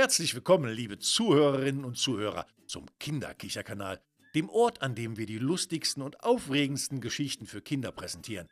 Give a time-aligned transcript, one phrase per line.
[0.00, 4.00] Herzlich willkommen, liebe Zuhörerinnen und Zuhörer, zum Kinderkicherkanal,
[4.34, 8.48] dem Ort, an dem wir die lustigsten und aufregendsten Geschichten für Kinder präsentieren.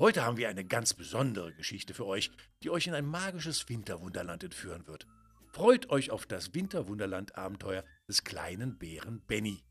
[0.00, 2.32] Heute haben wir eine ganz besondere Geschichte für euch,
[2.64, 5.06] die euch in ein magisches Winterwunderland entführen wird.
[5.52, 9.62] Freut euch auf das Winterwunderland-Abenteuer des kleinen Bären Benny,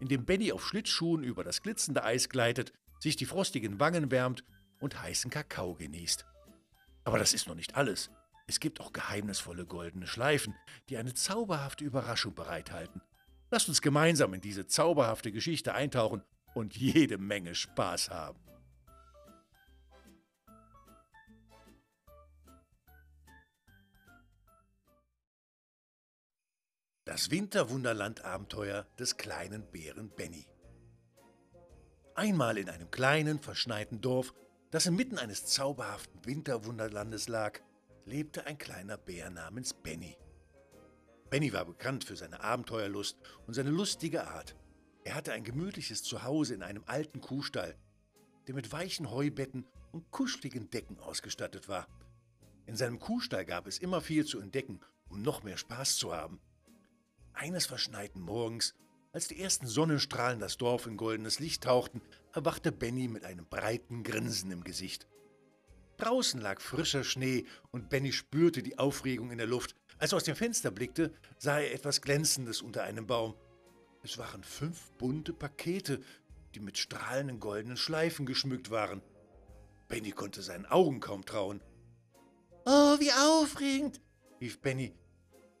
[0.00, 4.44] in dem Benny auf Schlittschuhen über das glitzernde Eis gleitet, sich die frostigen Wangen wärmt
[4.80, 6.26] und heißen Kakao genießt.
[7.04, 8.10] Aber das ist noch nicht alles.
[8.48, 10.54] Es gibt auch geheimnisvolle goldene Schleifen,
[10.88, 13.02] die eine zauberhafte Überraschung bereithalten.
[13.50, 16.22] Lasst uns gemeinsam in diese zauberhafte Geschichte eintauchen
[16.54, 18.40] und jede Menge Spaß haben.
[27.04, 30.46] Das Winterwunderland-Abenteuer des kleinen Bären Benny.
[32.14, 34.32] Einmal in einem kleinen, verschneiten Dorf,
[34.70, 37.60] das inmitten eines zauberhaften Winterwunderlandes lag,
[38.08, 40.16] lebte ein kleiner Bär namens Benny.
[41.30, 44.56] Benny war bekannt für seine Abenteuerlust und seine lustige Art.
[45.04, 47.76] Er hatte ein gemütliches Zuhause in einem alten Kuhstall,
[48.46, 51.86] der mit weichen Heubetten und kuscheligen Decken ausgestattet war.
[52.66, 56.40] In seinem Kuhstall gab es immer viel zu entdecken, um noch mehr Spaß zu haben.
[57.34, 58.74] Eines verschneiten Morgens,
[59.12, 62.00] als die ersten Sonnenstrahlen das Dorf in goldenes Licht tauchten,
[62.32, 65.06] erwachte Benny mit einem breiten Grinsen im Gesicht.
[65.98, 69.74] Draußen lag frischer Schnee und Benny spürte die Aufregung in der Luft.
[69.98, 73.34] Als er aus dem Fenster blickte, sah er etwas Glänzendes unter einem Baum.
[74.04, 76.00] Es waren fünf bunte Pakete,
[76.54, 79.02] die mit strahlenden goldenen Schleifen geschmückt waren.
[79.88, 81.60] Benny konnte seinen Augen kaum trauen.
[82.64, 84.00] Oh, wie aufregend,
[84.40, 84.94] rief Benny.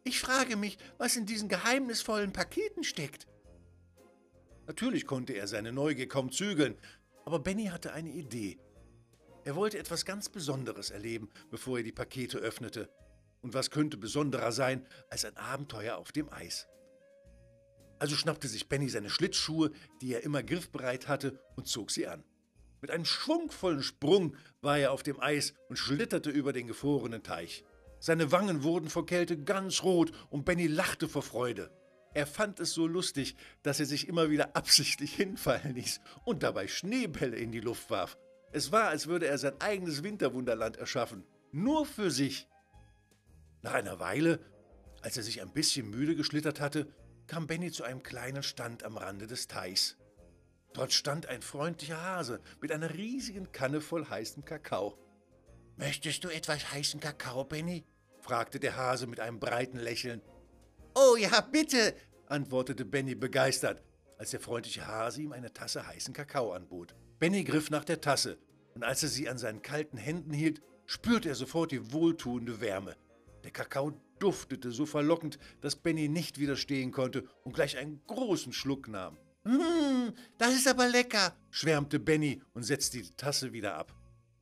[0.04, 3.26] Ich frage mich, was in diesen geheimnisvollen Paketen steckt.
[4.68, 6.78] Natürlich konnte er seine Neugier kaum zügeln,
[7.24, 8.58] aber Benny hatte eine Idee.
[9.48, 12.90] Er wollte etwas ganz Besonderes erleben, bevor er die Pakete öffnete.
[13.40, 16.68] Und was könnte besonderer sein als ein Abenteuer auf dem Eis?
[17.98, 19.70] Also schnappte sich Benny seine Schlittschuhe,
[20.02, 22.24] die er immer griffbereit hatte, und zog sie an.
[22.82, 27.64] Mit einem schwungvollen Sprung war er auf dem Eis und schlitterte über den gefrorenen Teich.
[28.00, 31.70] Seine Wangen wurden vor Kälte ganz rot und Benny lachte vor Freude.
[32.12, 36.68] Er fand es so lustig, dass er sich immer wieder absichtlich hinfallen ließ und dabei
[36.68, 38.18] Schneebälle in die Luft warf.
[38.52, 41.24] Es war, als würde er sein eigenes Winterwunderland erschaffen.
[41.52, 42.48] Nur für sich.
[43.62, 44.40] Nach einer Weile,
[45.02, 46.92] als er sich ein bisschen müde geschlittert hatte,
[47.26, 49.96] kam Benny zu einem kleinen Stand am Rande des Teichs.
[50.72, 54.98] Dort stand ein freundlicher Hase mit einer riesigen Kanne voll heißem Kakao.
[55.76, 57.84] Möchtest du etwas heißen Kakao, Benny?
[58.20, 60.22] fragte der Hase mit einem breiten Lächeln.
[60.94, 61.94] Oh ja, bitte,
[62.26, 63.82] antwortete Benny begeistert,
[64.18, 66.94] als der freundliche Hase ihm eine Tasse heißen Kakao anbot.
[67.18, 68.38] Benny griff nach der Tasse,
[68.74, 72.96] und als er sie an seinen kalten Händen hielt, spürte er sofort die wohltuende Wärme.
[73.42, 78.86] Der Kakao duftete so verlockend, dass Benny nicht widerstehen konnte und gleich einen großen Schluck
[78.86, 79.18] nahm.
[79.42, 83.94] Mmm, das ist aber lecker, schwärmte Benny und setzte die Tasse wieder ab.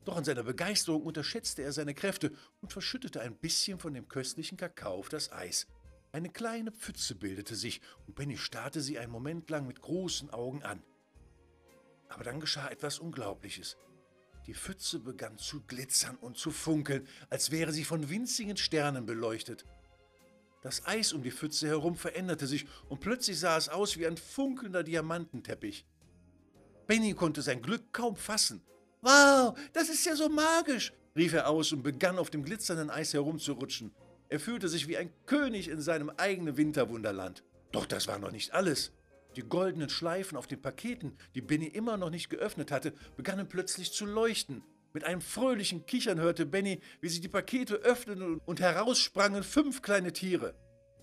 [0.05, 4.59] Doch in seiner Begeisterung unterschätzte er seine Kräfte und verschüttete ein bisschen von dem köstlichen
[4.59, 5.67] Kakao auf das Eis.
[6.13, 10.63] Eine kleine Pfütze bildete sich und Benny starrte sie einen Moment lang mit großen Augen
[10.63, 10.83] an.
[12.09, 13.77] Aber dann geschah etwas Unglaubliches.
[14.47, 19.65] Die Pfütze begann zu glitzern und zu funkeln, als wäre sie von winzigen Sternen beleuchtet.
[20.62, 24.16] Das Eis um die Pfütze herum veränderte sich und plötzlich sah es aus wie ein
[24.16, 25.84] funkelnder Diamantenteppich.
[26.87, 28.62] Benny konnte sein Glück kaum fassen.
[29.03, 33.15] Wow, das ist ja so magisch, rief er aus und begann auf dem glitzernden Eis
[33.15, 33.93] herumzurutschen.
[34.28, 37.45] Er fühlte sich wie ein König in seinem eigenen Winterwunderland.
[37.72, 38.93] Doch das war noch nicht alles.
[39.37, 43.93] Die goldenen Schleifen auf den Paketen, die Benny immer noch nicht geöffnet hatte, begannen plötzlich
[43.93, 44.63] zu leuchten.
[44.95, 50.15] Mit einem fröhlichen Kichern hörte Benny, wie sich die Pakete öffneten und heraussprangen fünf kleine
[50.15, 50.55] Tiere.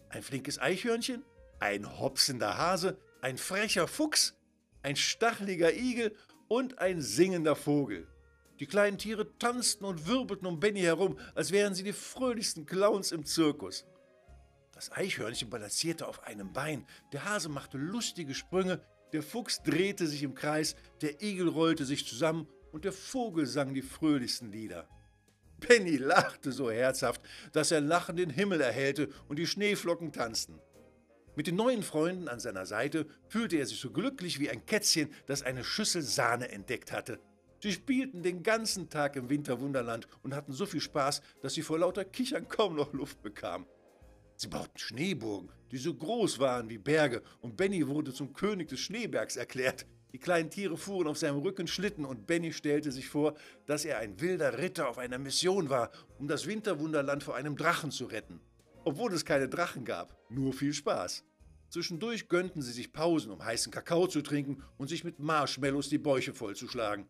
[0.10, 1.24] Ein flinkes Eichhörnchen,
[1.60, 4.34] ein hopsender Hase, ein frecher Fuchs,
[4.82, 6.16] ein stacheliger Igel
[6.48, 8.08] und ein singender Vogel.
[8.60, 13.12] Die kleinen Tiere tanzten und wirbelten um Benny herum, als wären sie die fröhlichsten Clowns
[13.12, 13.86] im Zirkus.
[14.84, 18.81] Das Eichhörnchen balancierte auf einem Bein, der Hase machte lustige Sprünge,
[19.13, 23.74] der Fuchs drehte sich im Kreis, der Igel rollte sich zusammen und der Vogel sang
[23.74, 24.90] die fröhlichsten Lieder.
[25.62, 27.22] Penny lachte so herzhaft,
[27.54, 30.60] dass er lachend den Himmel erhellte und die Schneeflocken tanzten.
[31.38, 35.13] Mit den neuen Freunden an seiner Seite fühlte er sich so glücklich wie ein Kätzchen,
[35.28, 37.22] das eine Schüssel Sahne entdeckt hatte.
[37.62, 41.80] Sie spielten den ganzen Tag im Winterwunderland und hatten so viel Spaß, dass sie vor
[41.80, 43.66] lauter Kichern kaum noch Luft bekamen.
[44.44, 48.81] Sie bauten Schneeburgen, die so groß waren wie Berge, und Benny wurde zum König des
[48.81, 49.86] Schneebergs erklärt.
[50.12, 53.36] Die kleinen Tiere fuhren auf seinem Rücken Schlitten und Benny stellte sich vor,
[53.68, 57.90] dass er ein wilder Ritter auf einer Mission war, um das Winterwunderland vor einem Drachen
[57.90, 58.42] zu retten.
[58.84, 61.24] obwohl es keine Drachen gab, nur viel Spaß.
[61.69, 66.00] Zwischendurch gönnten sie sich Pausen, um heißen Kakao zu trinken und sich mit Marshmallows die
[66.00, 67.07] Bäuche vollzuschlagen.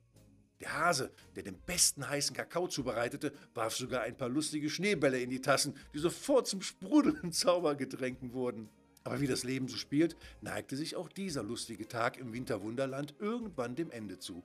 [0.63, 5.29] Der Hase, der den besten heißen Kakao zubereitete, warf sogar ein paar lustige Schneebälle in
[5.29, 8.69] die Tassen, die sofort zum sprudelnden Zaubergetränken wurden.
[9.03, 13.75] Aber wie das Leben so spielt, neigte sich auch dieser lustige Tag im Winterwunderland irgendwann
[13.75, 14.41] dem Ende zu.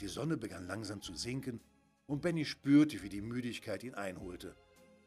[0.00, 1.60] Die Sonne begann langsam zu sinken
[2.08, 4.56] und Benny spürte, wie die Müdigkeit ihn einholte.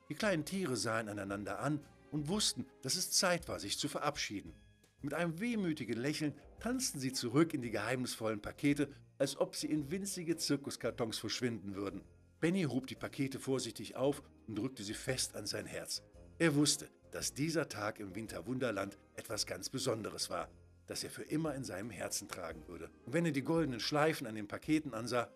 [0.07, 1.81] Die kleinen Tiere sahen einander an
[2.12, 4.54] und wussten, dass es Zeit war, sich zu verabschieden.
[5.02, 9.92] Mit einem wehmütigen Lächeln tanzten sie zurück in die geheimnisvollen Pakete, als ob sie in
[9.92, 12.01] winzige Zirkuskartons verschwinden würden.
[12.39, 16.01] Benny hob die Pakete vorsichtig auf und drückte sie fest an sein Herz.
[16.39, 20.50] Er wusste, dass dieser Tag im Winterwunderland etwas ganz Besonderes war,
[20.88, 22.89] das er für immer in seinem Herzen tragen würde.
[23.06, 25.30] Und wenn er die goldenen Schleifen an den Paketen ansah,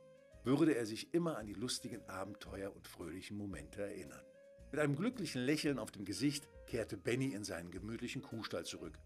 [0.45, 4.24] würde er sich immer an die lustigen Abenteuer und fröhlichen Momente erinnern.
[4.71, 8.97] Mit einem glücklichen Lächeln auf dem Gesicht kehrte Benny in seinen gemütlichen Kuhstall zurück.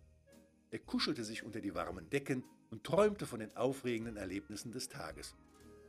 [0.71, 5.35] Er kuschelte sich unter die warmen Decken und träumte von den aufregenden Erlebnissen des Tages.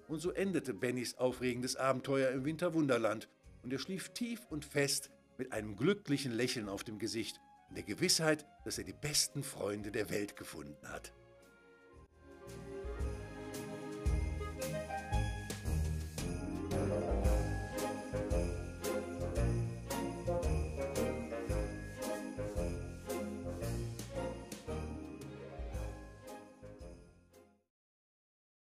[0.07, 3.29] Und so endete Bennys aufregendes Abenteuer im Winterwunderland
[3.63, 7.85] und er schlief tief und fest mit einem glücklichen Lächeln auf dem Gesicht und der
[7.85, 11.13] Gewissheit, dass er die besten Freunde der Welt gefunden hat.